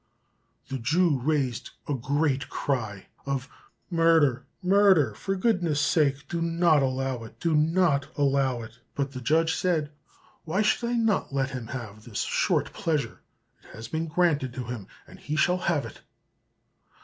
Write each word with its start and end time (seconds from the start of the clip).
The 0.69 0.79
Jew 0.79 1.19
raised 1.19 1.69
a 1.87 1.93
great 1.93 2.49
cry 2.49 3.09
of 3.27 3.47
"Murder! 3.91 4.47
murder! 4.63 5.13
for 5.13 5.35
goodness' 5.35 5.79
sake 5.79 6.27
do 6.27 6.41
not 6.41 6.81
allow 6.81 7.23
it! 7.23 7.39
Do 7.39 7.55
not 7.55 8.07
allow 8.17 8.63
it!" 8.63 8.79
But 8.95 9.11
the 9.11 9.21
judge 9.21 9.53
said, 9.53 9.91
"Why 10.43 10.63
should 10.63 10.89
I 10.89 10.93
not 10.93 11.35
let 11.35 11.51
him 11.51 11.67
have 11.67 12.05
this 12.05 12.21
short 12.21 12.73
pleasure? 12.73 13.21
it 13.63 13.75
has 13.75 13.87
been 13.87 14.07
granted 14.07 14.55
to 14.55 14.63
him, 14.63 14.87
and 15.05 15.19
he 15.19 15.35
shall 15.35 15.59
have 15.69 15.85
it." 15.85 16.01